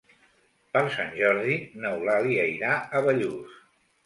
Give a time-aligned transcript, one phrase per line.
[0.77, 3.63] Per Sant Jordi n'Eulàlia irà a Bellús.